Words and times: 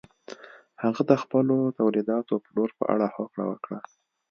هغه 0.83 1.01
د 1.09 1.11
خپلو 1.23 1.55
تولیداتو 1.79 2.33
پلور 2.45 2.69
په 2.79 2.83
اړه 2.93 3.07
هوکړه 3.15 3.43
وکړه. 3.47 3.79